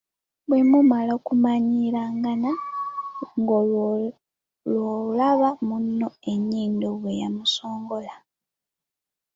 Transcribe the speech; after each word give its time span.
Bwe 0.47 0.59
mumala 0.69 1.11
okumanyiiragana, 1.19 2.51
ng'olwo 3.39 3.83
bw'olaba 4.71 5.49
munno 5.67 6.07
ng'ennyindo 6.15 6.87
bwe 6.99 7.11
yamusongola. 7.21 8.13